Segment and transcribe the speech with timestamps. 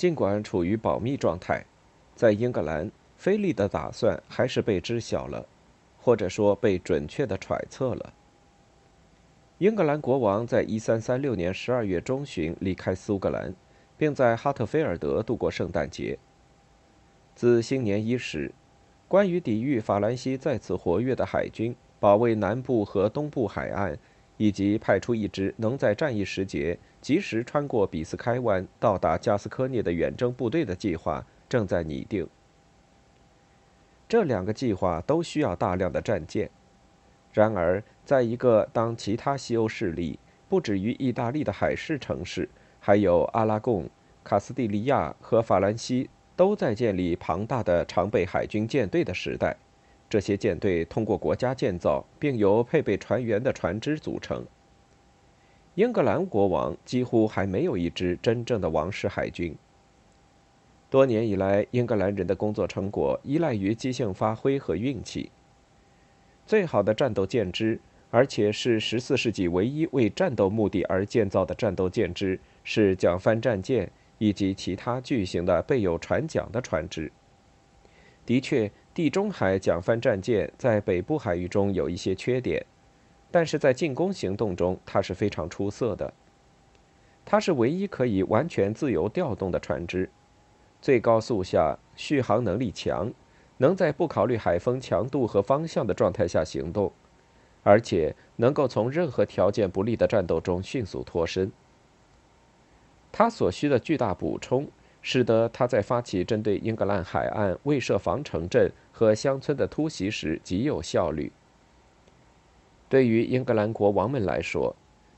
[0.00, 1.62] 尽管处于保密状态，
[2.14, 5.46] 在英格兰，菲利的打算还是被知晓了，
[5.98, 8.14] 或者说被准确的揣测了。
[9.58, 13.54] 英格兰国王在1336年12月中旬离开苏格兰，
[13.98, 16.18] 并在哈特菲尔德度过圣诞节。
[17.34, 18.50] 自新年伊始，
[19.06, 23.98] 关于抵御法兰西再次活跃的海军、保卫南部和东部海岸，
[24.40, 32.26] 以及派出一支能在战役时节及时穿过比斯开湾到达加斯科涅的远征部队的计划正在拟定。
[34.08, 36.48] 这两个计划都需要大量的战舰。
[37.34, 42.48] 然而，在一个当其他西欧势力不止于意大利的海事城市，
[42.80, 43.90] 还有阿拉贡、
[44.24, 49.54] 卡斯蒂利亚和法兰西都在建立庞大的常备海军舰队的时代，
[50.10, 54.44] 这些舰队通过国家建造并由配备船员的船只组成。
[55.76, 59.56] 英格兰国王几乎还没有一支真正的王室海军。
[60.90, 65.30] 多年以来，英格兰人的工作成果依赖于即兴发挥和运气。
[66.44, 67.80] 最好的战斗舰只，
[68.10, 77.12] 而且是十四世纪唯一为战斗目的而建造的战斗舰只，是桨帆战舰以及其他巨型的备有船桨的船只。
[78.26, 82.64] 的确，地中海桨帆战舰在北部海域中有一些缺点，
[83.30, 86.12] 但是在进攻行动中，它是非常出色的。
[87.24, 90.10] 它是唯一可以完全自由调动的船只，
[90.82, 93.12] 最高速下续航能力强。
[93.58, 96.90] 能在不考虑海风强度和方向的状态下行动，
[97.62, 101.52] 而且能够从任何条件不利的战斗中迅速脱身。
[103.12, 104.66] 他所需的巨大补充，
[105.02, 111.32] 使得他在发起针对英格兰海岸未设防城镇和乡村的突袭时极有效率。
[112.88, 114.74] 对于英格兰国王们来说，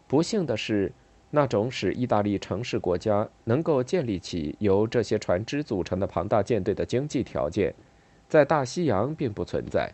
[0.07, 0.93] 不幸的是，
[1.31, 7.75] 那种使意大利城市国家能够建立起由这些船只组成的庞大舰队的经济条件。
[8.29, 9.93] 在大西洋并不存在。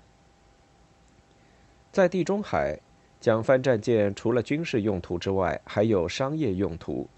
[1.91, 2.79] 在地中海，
[3.21, 7.09] 桨帆战舰除了军事用途之外，还有商业用途，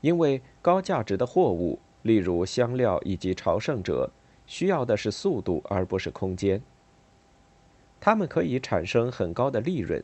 [0.00, 4.08] 因为高价值的货物，例如香料以及朝圣者，
[4.46, 6.62] 需要的是速度而不是空间。
[8.00, 10.02] 它们可以产生很高的利润，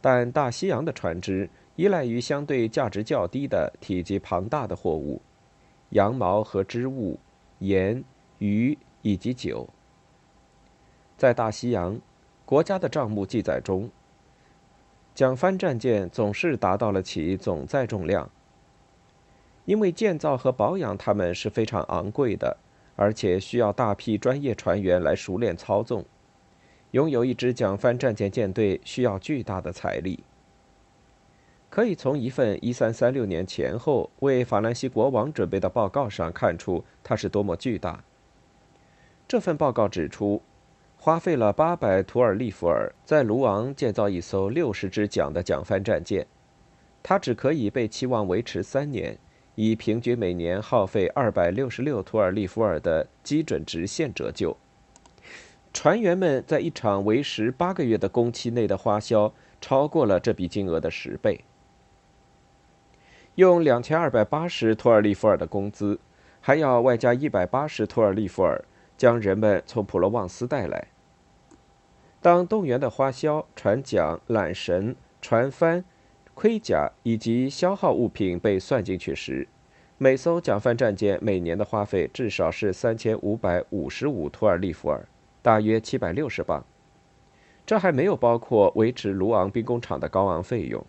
[0.00, 5.22] 但大西洋的船只依赖于相对价值较低的、体积庞大的货物，
[5.90, 7.18] 羊毛和织物、
[7.60, 8.04] 盐、
[8.38, 8.76] 鱼。
[9.02, 9.66] 以及酒。
[11.16, 11.98] 在大西洋，
[12.44, 13.88] 国家的账目记载中，
[15.14, 18.30] 桨帆战舰总是达到了其总载重量。
[19.70, 22.56] 因为建造和保养它们是非常昂贵的，
[22.96, 26.04] 而且需要大批专业船员来熟练操纵。
[26.90, 30.24] 拥有一支桨帆战舰舰队需要巨大的财力。
[31.68, 38.02] 可以从一份1336年前后为法兰西国王准备的报告上看出，它是多么巨大。
[39.28, 40.42] 这份报告指出，
[40.96, 46.26] 花费了八百图尔利弗尔在卢昂建造一艘六十只桨的桨帆战舰，
[47.04, 49.16] 它只可以被期望维持三年，
[49.62, 54.56] 以平均每年耗费二百六十六图尔利弗尔的基准值线折旧。
[55.74, 61.44] 船员们在一场为时八个月的工期内的花销超过了这笔金额的十倍。
[63.34, 66.00] 用两千二百八十图尔利弗尔的工资，
[66.40, 68.64] 还要外加一百八十图尔利弗尔。
[68.96, 70.88] 将人们从普罗旺斯带来。
[72.20, 75.82] 当动员的花销、船桨、缆绳、船帆、
[76.40, 79.46] 盔甲以及消耗物品被算进去时，
[79.98, 85.06] 每艘桨帆战舰每年的花费至少是三千五百五十五图尔利弗尔，
[85.42, 86.64] 大约七百六十磅。
[87.66, 90.82] 这还没有包括维持卢昂兵工厂的高昂费用。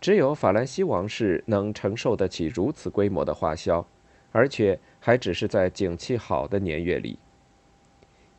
[0.00, 3.86] 只有法兰西王室能承受得起如此规模的花销。
[4.32, 7.18] 而且还只是在景气好的年月里。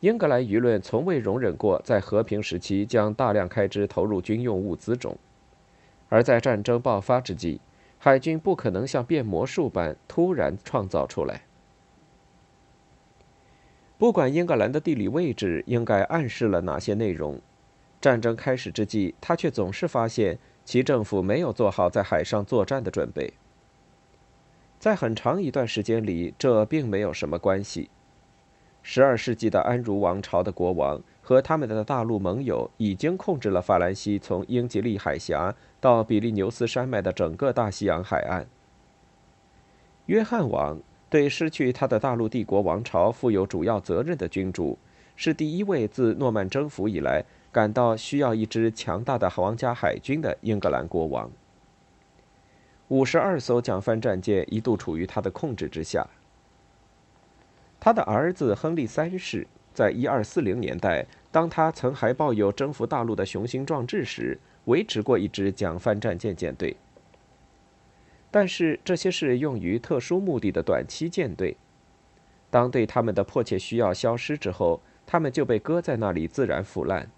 [0.00, 5.16] 英格兰舆论从未容忍过在和平时期将大量开支投入军用物资中，
[6.08, 7.60] 而在战争爆发之际，
[7.98, 11.42] 海军不可能像变魔术般突然创造出来。
[13.98, 17.40] 不管英格兰的地理位置应该暗示了哪些内容，
[18.00, 23.32] 战争开始之际，他却总是发现其政府没有做好在海上作战的准备。
[24.78, 27.90] 在很长一段时间里，这并没有什么关系。
[28.80, 38.46] 十二世纪的安茹王朝的国王和他们的大陆盟友已经控制了法兰西从英吉利海峡到比利牛斯山脉的整个大西洋海岸。
[40.06, 40.80] 约翰王
[41.10, 44.78] 对失去他的大陆帝国王朝负有主要责任的君主，
[45.16, 47.22] 是第一位自诺曼征服以来
[47.52, 51.30] 感到需要一支强大的皇家海军的英格兰国王。
[52.88, 56.06] 五十二艘桨帆战舰一度处于他的控制之下。
[57.78, 59.46] 他的儿子亨利三世
[59.78, 66.76] 在一二四零年代，当他曾还抱有征服大陆的雄心壮志时，维持过一支桨帆战舰舰队。
[68.28, 71.56] 但是这些是用于特殊目的的短期舰队，
[72.50, 77.08] 当对他们的迫切需要消失之后，他们就被搁在那里自然腐烂。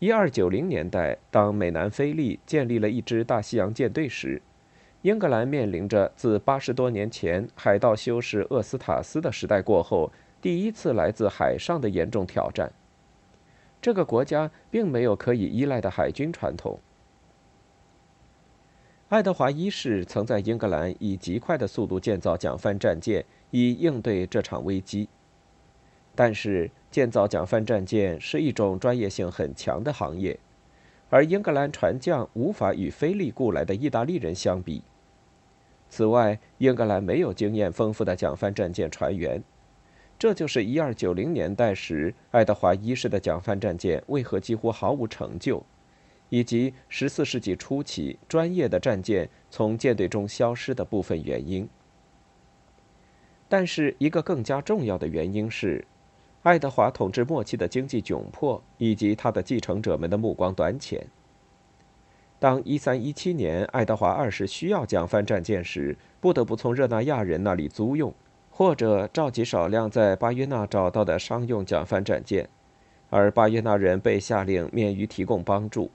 [0.00, 4.42] 一二九零年代，当美南菲利建立了一支大西洋舰队时，
[5.02, 10.10] 英格兰面临着自八十多年前海盗修士厄斯塔斯的时代过后
[10.40, 12.72] 第一次来自海上的严重挑战。
[13.82, 16.78] 这个国家并没有可以依赖的海军传统。
[19.08, 25.08] 爱德华一世曾在英格兰以极快的速度建造桨帆战舰，以应对这场危机。
[26.14, 30.38] 但是，建造桨帆战舰是一种专业性很强的行业，
[31.08, 34.82] 而英格兰船匠无法与菲利雇来的意大利人相比。
[35.88, 39.42] 此外，英格兰没有经验丰富的桨帆战舰船员，
[40.20, 45.62] 这就是一二九零年代时爱德华一世的桨帆战舰为何几乎毫无成就，
[46.28, 51.66] 以及十四世纪初期专业的战舰从舰队中消失的部分原因。
[53.48, 55.86] 但是，一个更加重要的原因是。
[56.42, 61.06] 爱德华统治末期的经济窘迫，以及他的继承者们的目光短浅。
[62.38, 68.14] 当1317年爱德华二世需要桨帆战舰时，不得不从热那亚人那里租用，
[68.60, 72.46] 或者召集少量在巴约纳找到的商用桨帆战舰，
[73.08, 75.90] 而巴约纳人被下令免于提供帮助。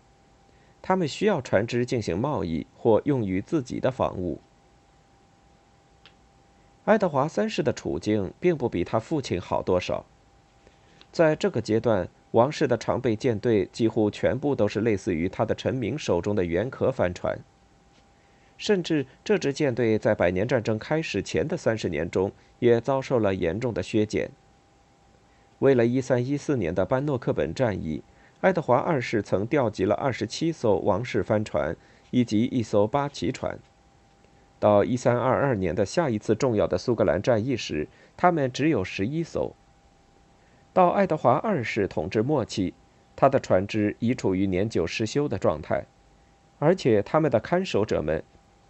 [0.82, 4.42] 他们需要船只进行贸易或用于自己的防务。
[6.86, 10.04] 爱德华三世的处境并不比他父亲好多少。
[11.12, 17.38] 在这个阶段，王室的常备舰队几乎全部都是类似于他的臣民手中的圆壳帆船。
[18.57, 24.31] 甚至这支舰队在百年战争开始前的三十年中也遭受了严重的削减。
[25.60, 28.04] 为了1314年的班诺克本战役，
[28.42, 31.75] 爱德华二世曾调集了27艘王室帆船
[32.12, 33.57] 以及一艘八旗船。
[34.60, 39.56] 到1322年的下一次重要的苏格兰战役时，他们只有11艘。
[40.74, 42.74] 到爱德华二世统治末期，
[43.16, 45.86] 他的船只已处于年久失修的状态，
[46.60, 48.24] 而且他们的看守者们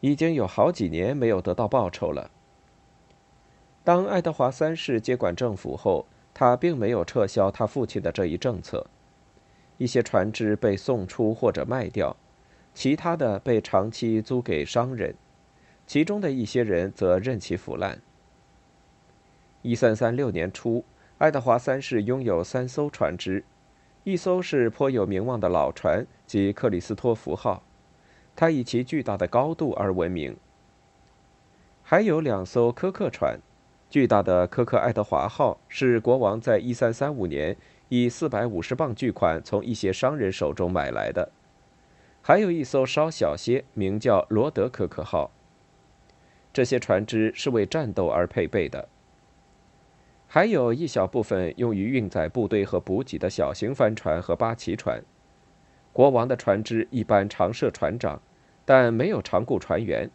[0.05, 2.29] 已经有好几年没有得到报酬了。
[3.83, 8.85] 当爱德华三世接管政府后，他并没有撤销他父亲的这一政策，
[9.79, 12.15] 一些船只被送出或者卖掉，
[12.75, 15.15] 其他的被长期租给商人，
[15.87, 17.99] 其中的一些人则任其腐烂。
[19.63, 20.85] 一三三六年初。
[21.17, 23.43] 爱德华三世拥有三艘船只，
[24.03, 27.63] 一艘是颇有名望的老船，即克里斯托弗号，
[28.35, 30.35] 它以其巨大的高度而闻名。
[31.83, 33.39] 还有两艘科克船，
[33.89, 37.55] 巨大的科克爱德华号是国王在1335年
[37.89, 41.31] 以450磅巨款从一些商人手中买来的，
[42.21, 45.31] 还有一艘稍小些，名叫罗德科克号。
[46.51, 48.89] 这些船只是为战斗而配备的。
[50.27, 55.03] 还有一小部分用于运载部队和补给的小型帆船和八旗船。
[55.95, 58.21] 国王的船只一般常设船长，
[58.65, 60.11] 但没有常雇船员。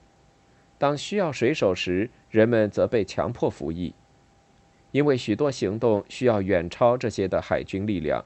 [0.77, 3.95] 当需要水手时，人们则被强迫服役。
[4.91, 8.23] 因为许多行动需要远超这些的海军力量，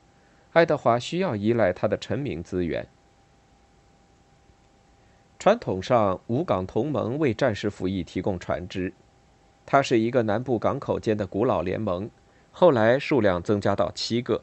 [0.52, 2.84] 爱德华需要依赖他的臣民资源。
[5.38, 8.92] 传统上，五港同盟为战时服役提供船只。
[9.64, 12.10] 它是一个南部港口间的古老联盟，
[12.50, 14.42] 后来数量增加到七个。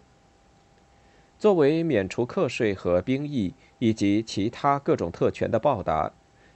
[1.42, 6.12] 作为免除课税和兵役以及其他各种特权的报答，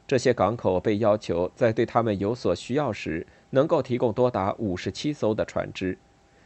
[0.06, 5.98] 这些港口被要求在对他们有所需要时，能够提供多达五十七艘的船只，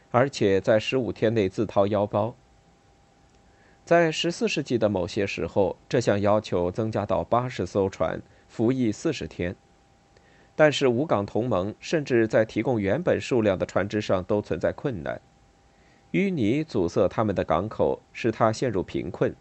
[0.09, 2.33] 而且在十五天内自掏腰包。
[3.83, 9.53] 在十四世纪的某些时候，这项要求增加到八十艘船，服役四十天。
[10.55, 15.19] 但是，五港同盟甚至在提供原本数量的船只上都存在困难。
[16.11, 19.35] 淤泥阻塞他们的港口，使他陷入贫困，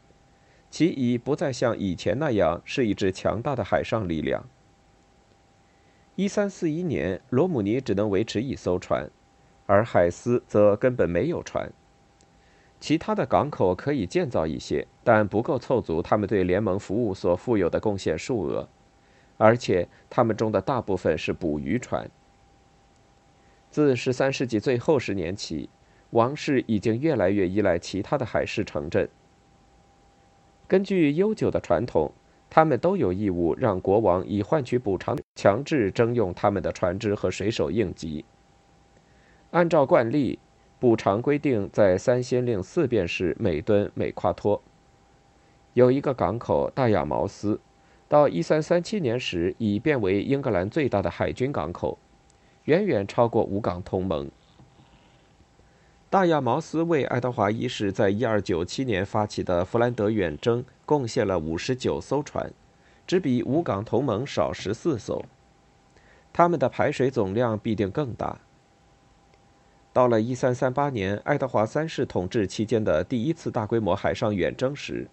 [0.70, 4.44] 其已不再像以前那样是一支强大的海上力量。
[6.16, 9.08] 一三四一年，罗姆尼只能维持一艘船，
[9.66, 11.72] 而海斯则根本没有船。
[12.80, 18.68] 其他的港口可以建造一些，但不够凑足他们对联盟服务所负有的贡献数额。
[19.36, 22.10] 而且，他们中的大部分是捕鱼船。
[23.70, 25.70] 自十三世纪最后十年起，
[26.10, 29.08] 王室已经越来越依赖其他的海事城镇。
[30.66, 32.12] 根据悠久的传统，
[32.50, 38.24] 他们都有义务让国王以换取补偿强制征用他们的船只和水手应急。
[39.50, 40.38] 按照惯例，
[40.78, 44.62] 补偿规定在三先令四便士每吨每夸托。
[45.74, 47.60] 有一个港口大亚毛斯，
[48.08, 51.98] 到1337年时已变为英格兰最大的海军港口，
[52.64, 54.30] 远远超过五港同盟。
[56.10, 62.50] 大亚毛斯为爱德华一世在1297年发起的弗兰德远征贡献了59艘船，
[63.06, 65.22] 只比五港同盟少14艘。
[66.32, 68.38] 他们的排水总量必定更大。
[69.92, 75.06] 到了1338年爱德华三世统治期间的第一次大规模海上远征时，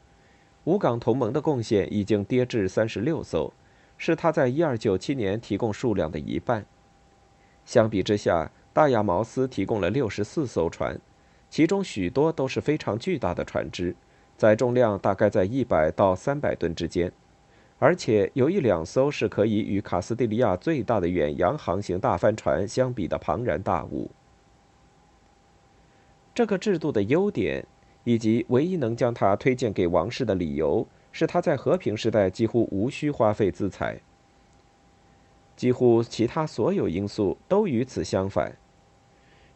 [0.63, 3.51] 五港同盟的贡献已经跌至36艘，
[3.97, 6.65] 是他在1297年提供数量的一半。
[7.65, 10.99] 相比之下，大亚毛斯提供了六十四艘船，
[11.49, 13.95] 其中许多都是非常巨大的船只，
[14.35, 17.09] 载重量大概在一百到三百吨之间，
[17.79, 24.11] 而且有一两艘是可以与卡斯蒂利亚最大的远洋航行大帆船相比的庞然大物。
[26.33, 27.65] 这个制度的优点，
[28.03, 34.01] 以及唯一能将它推荐给王室的理由，是它在和平时代几乎无需花费资财。
[35.55, 38.53] 几乎其他所有因素都与此相反。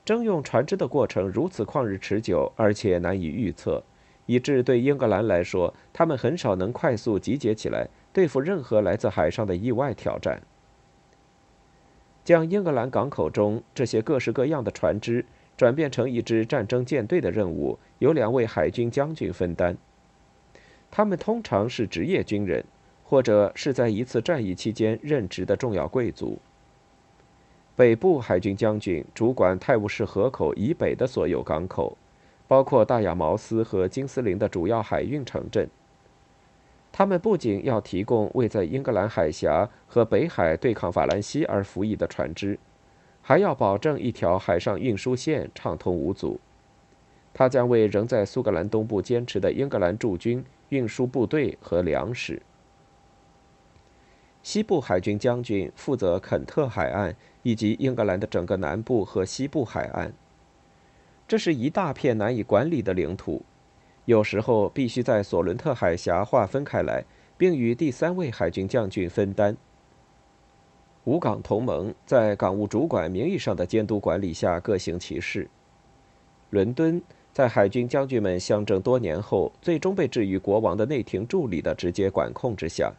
[0.10, 3.84] 征用船只的过程如此旷日持久，而且难以预测，
[4.26, 10.42] 以致对英格兰来说，他们很少能快速集结起来对付任何来自海上的意外挑战。
[12.26, 15.24] 将英格兰港口中这些各式各样的船只
[15.56, 19.78] 转变成一支战争舰队的任务，由两位海军将军分担。
[20.90, 22.66] 他们通常是职业军人，
[23.04, 26.40] 或者是在一次战役期间任职的重要贵族。
[27.80, 31.98] 北部海军将军主管泰晤士河口以北的所有港口，
[32.46, 35.70] 包括大亚毛斯和金斯林的主要海运城镇。
[36.92, 42.60] 他们不仅要提供为在英格兰海峡和北海对抗法兰西而服役的船只，
[43.22, 46.38] 还要保证一条海上运输线畅通无阻。
[47.34, 52.42] 他将为仍在苏格兰东部坚持的英格兰驻军运输部队和粮食。
[54.44, 57.16] 西部海军将军负责肯特海岸。
[57.42, 60.12] 以及英格兰的整个南部和西部海岸，
[61.26, 63.44] 这是一大片难以管理的领土，
[64.04, 67.06] 有时候必须在索伦特海峡划分开来，
[67.38, 69.56] 并与第三位海军将军分担。
[71.06, 75.50] 五港同盟在港务主管名义上的监督管理下各行其事。
[76.50, 82.92] 伦敦在海军将军们相争多年后，最终被置于国王的内廷助理的直接管控之下。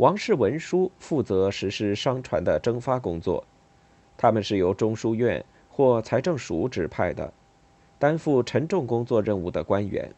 [0.00, 3.44] 王室文书负责实施商船的征发工作，
[4.16, 7.30] 他们是由中书院或财政署指派的，
[7.98, 10.10] 担负沉重工作任务的官员。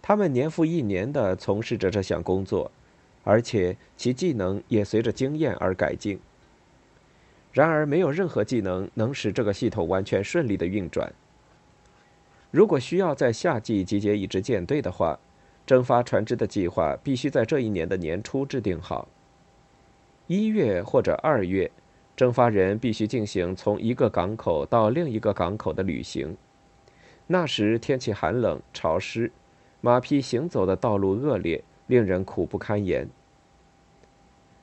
[0.00, 2.70] 他们年复一年地从事着这项工作，
[3.22, 6.18] 而且其技能也随着经验而改进。
[7.52, 11.12] 然而，没有任何技能能使这个系统完全顺利地运转。
[12.50, 15.18] 如果需要在夏季集结一支舰队的话，
[15.68, 19.06] 征发船只的计划必须在这一年的年初制定好。
[20.26, 21.70] 一月或者二月，
[22.16, 26.34] 征发人必须进行从一个港口到另一个港口的旅行。
[27.26, 29.30] 那时天气寒冷潮湿，
[29.82, 33.06] 马匹行走的道路恶劣，令人苦不堪言。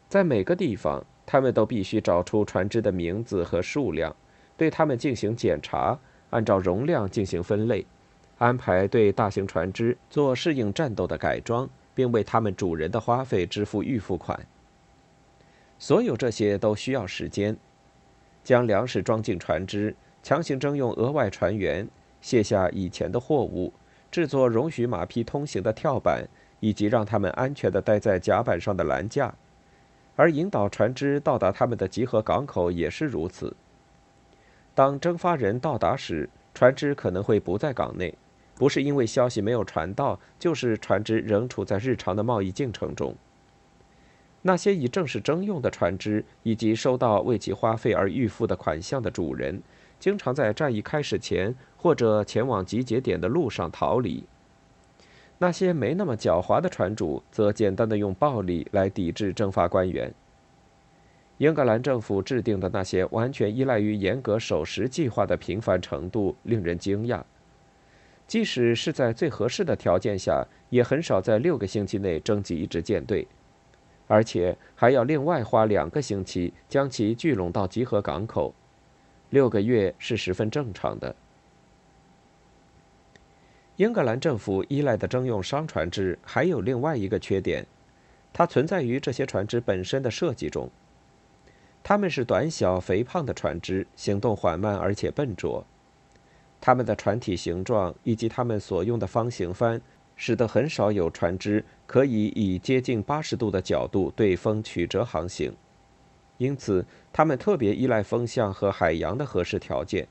[0.09, 4.15] 在每个地方，他们都必须找出船只的名字和数量，
[4.57, 5.99] 对他们进行检查，
[6.31, 7.85] 按照容量进行分类。
[8.37, 14.45] 安排对大型船只做适应战斗的改装，并为他们主人的花费支付预付款。
[15.79, 17.55] 所有这些都需要时间。
[18.43, 21.87] 将粮食装进船只，强行征用额外船员，
[22.21, 23.73] 卸下以前的货物，
[24.11, 26.27] 制作容许马匹通行的跳板，
[26.59, 29.33] 以及让他们安全地待在甲板上的栏架，
[30.15, 33.55] 而引导船只到达他们的集合港口也是如此。
[34.75, 38.13] 当征发人到达时，船只可能会不在港内。
[38.55, 43.15] 不是因为消息没有传到，就是船只仍处在日常的贸易进程中。
[44.41, 49.61] 那些已正式征用的船只以及收到为其花费而预付的款项的主人，
[49.99, 54.23] 经常在战役开始前或者前往集结点的路上逃离。
[55.39, 60.13] 那些没那么狡猾的船主，则简单的用暴力来抵制征发官员。
[61.39, 67.21] 英格兰政府制定的那些完全依赖于严格守时计划的频繁程度，令人惊讶。
[68.27, 73.27] 即使是在最合适的条件下，也很少在六个星期内征集一支舰队，
[74.07, 78.53] 而且还要另外花两个星期将其聚拢到集合港口。
[79.29, 81.15] 六个月是十分正常的。
[83.75, 87.65] 英格兰政府依赖的征用商船只还有另外一个缺点，
[88.31, 90.69] 它存在于这些船只本身的设计中。
[91.83, 95.65] 它们是短小肥胖的船只，行动缓慢而且笨拙。
[96.65, 99.79] 它们的船体形状以及它们所用的方形帆，
[100.15, 105.55] 使得很少有船只可以以接近八十度的角度对风曲折航行。
[106.39, 110.07] 因此，它们特别依赖风向和海洋的合适条件，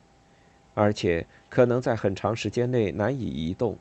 [0.74, 3.76] 而且可能在很长时间内难以移动。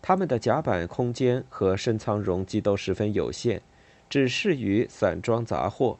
[0.00, 3.60] 它们的甲板空间和深舱容积都十分有限，
[4.08, 5.98] 只适于散装杂货，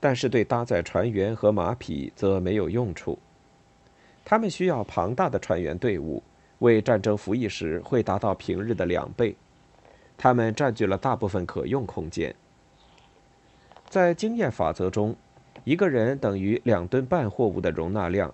[0.00, 3.18] 但是对搭载船员和马匹则没有用处。
[4.24, 6.22] 他们需要庞大的船员队伍，
[6.60, 9.34] 为战争服役时会达到平日的两倍。
[10.16, 12.34] 他们占据了大部分可用空间。
[13.88, 15.14] 在经验法则中，
[15.64, 18.32] 一个人等于两吨半货物的容纳量。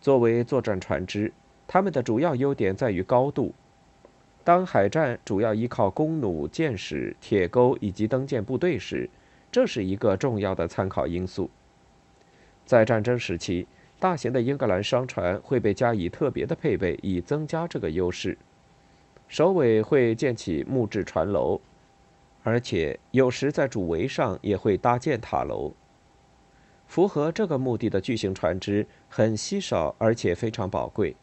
[0.00, 1.32] 作为作战船只，
[1.68, 3.54] 它们的主要优点在于高度。
[4.44, 9.08] 当海战主要依靠弓弩、箭矢、铁钩以及登舰部队时，
[9.52, 11.48] 这是一个重要的参考因素。
[12.66, 13.68] 在战争时期，
[14.02, 18.36] 大型的英格兰商船会被加以特别的配备，以增加这个优势。
[19.28, 21.60] 首尾会建起木质船楼。
[22.42, 25.72] 而且有时在主桅上也会搭建塔楼。
[26.88, 31.14] 符合这个目的的巨型船只很稀少，而且非常宝贵。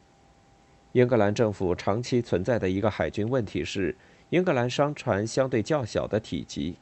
[0.93, 3.93] 英格兰政府长期存在的一个海军问题是
[4.29, 6.77] 英格兰商船相对较小的体积。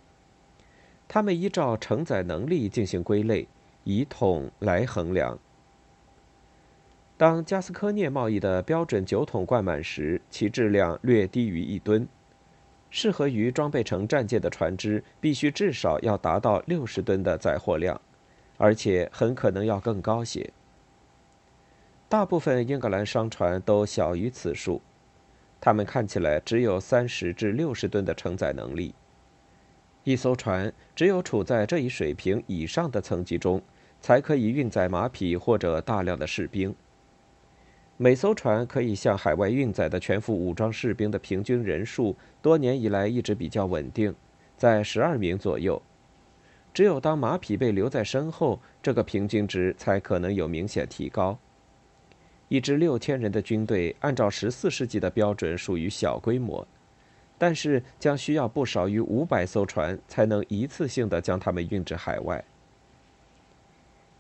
[1.08, 3.48] 他们依照承载能力进行归类，
[3.84, 5.40] 以桶来衡量。
[7.18, 12.08] 当加斯科涅贸易的标准酒桶灌满时，其质量略低于一吨。
[12.92, 18.00] 适合于装备成战舰的船只必须至少要达到六十吨的载货量，
[18.58, 20.50] 而且很可能要更高些。
[22.08, 24.82] 大部分英格兰商船都小于此数，
[25.60, 28.94] 它们看起来只有三十至六十吨的承载能力。
[30.04, 33.62] 一艘船只有处在这一水平以上的层级中，
[34.00, 36.74] 才可以运载马匹或者大量的士兵。
[38.00, 44.14] 每艘船可以向海外运载的全副武装士兵的平均人数，多年以来一直比较稳定，
[44.56, 45.82] 在十二名左右。
[46.76, 51.40] 只有当马匹被留在身后，这个平均值才可能有明显提高。
[52.50, 56.68] 一支六千人的军队，按照十四世纪的标准属于小规模，
[57.40, 62.46] 但是将需要不少于五百艘船才能一次性的将他们运至海外。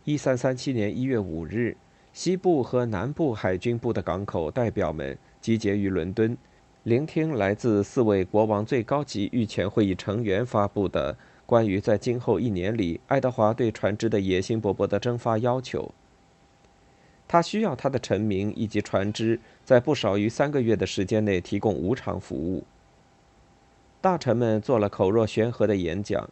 [0.04, 1.78] 一三三七年一月五日。
[2.13, 6.36] 西部和南部海军部的港口代表们集结于伦敦，
[6.84, 11.15] 聆听来自四位国王最高级御前会议成员发布的
[11.46, 15.93] 关于在今后一年里爱德华对船只的野心勃勃的征发要求。
[17.28, 22.63] 他需要他的臣民以及船只在不少于三个月的时间内提供无偿服务。
[24.00, 26.30] 大臣们做了口若悬河的演讲。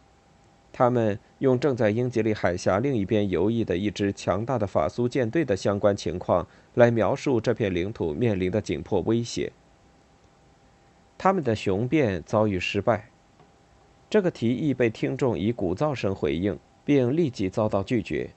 [0.77, 9.53] 他们用正在英吉利海峡另一边游弋的一支强大的法苏舰队的相关情况来描述这片领土面临的紧迫威胁。
[11.17, 13.09] 他们的雄辩遭遇失败，
[14.09, 18.31] 这个提议被听众以鼓噪声回应，并立即遭到拒绝。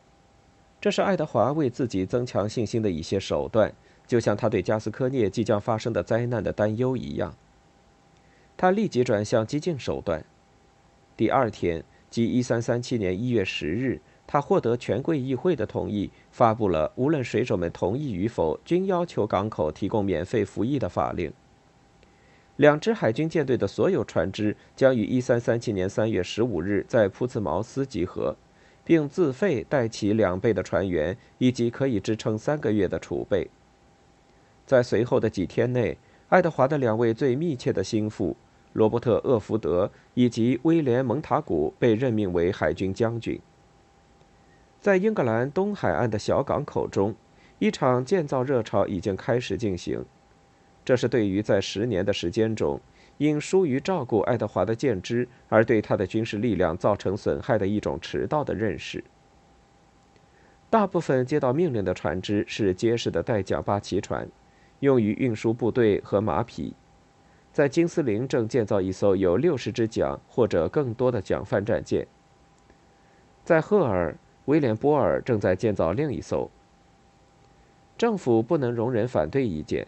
[0.81, 3.75] 这是爱德华为自己增强信心的一些手段，
[4.07, 7.35] 就像他对加斯科涅即将发生的灾难的担忧一样。
[8.57, 10.25] 他立即转向激进手段。
[11.17, 11.83] 第二天。
[12.11, 21.33] 即一三三七年一月十日，他获得权贵议会的同意，发布了无论水手们同意与否，均要求港口提供免费服役的法令。
[22.57, 28.35] 两支海军舰队的所有船只将于一三三七年三月十五日在普茨茅斯集合，
[28.85, 33.49] 并自费带齐两倍的船员以及可以支撑三个月的储备。
[34.67, 35.97] 在随后的几天内，
[36.31, 38.37] 爱德华的两位最密切的心腹。
[38.79, 43.39] 罗伯特·厄福德以及威廉·蒙塔古被任命为海军将军。
[44.81, 47.13] 在英格兰东海岸的小港口中，
[47.59, 50.05] 一场建造热潮已经开始进行。
[50.85, 52.81] 这是对于在十年的时间中
[53.17, 59.03] 因疏于照顾爱德华的舰只而对他的军事力量造成损害的一种迟到的认识。
[60.71, 64.29] 大部分接到命令的船只是结实的带桨八旗船，
[64.81, 66.75] 用于运输部队和马匹。
[67.59, 72.07] 在金斯林正建造一艘有六十只桨或者更多的桨帆战舰。
[73.43, 76.49] 在赫尔，威廉·波尔正在建造另一艘。
[77.97, 79.85] 政府不能容忍反对意见。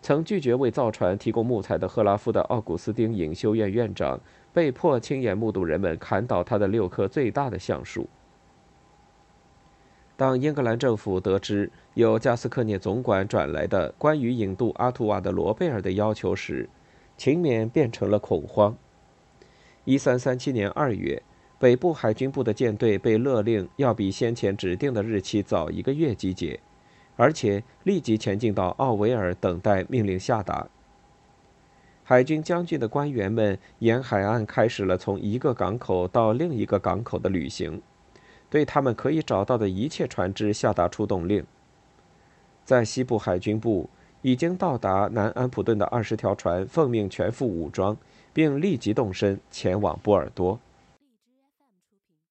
[0.00, 4.18] 曾拒绝为造船提供木材的赫拉夫的奥古斯丁隐修院院长
[4.54, 8.08] 被迫亲眼目睹人们砍倒他的六棵最大的橡树。
[10.16, 16.66] 当英格兰政府得知由加斯科涅总管转来的关于引渡阿图瓦的罗贝尔的要求时，
[17.18, 18.74] 勤勉变成了恐慌。
[19.84, 21.22] 1337年2月，
[21.58, 26.60] 北部海军部的舰队被勒令要比先前指定的日期早一个月集结，
[27.16, 30.68] 而且立即前进到奥维尔等待命令下达。
[32.04, 37.82] 海军将军的官员们沿海岸开始了从一个港口到另一个港口的旅行，
[38.48, 41.44] 对他们可以找到的一切船只下达出动令。
[42.64, 43.90] 在西部海军部，
[44.22, 47.96] 已经到达南安普顿的二十条船奉命全副武装，
[48.32, 50.58] 并立即动身前往波尔多。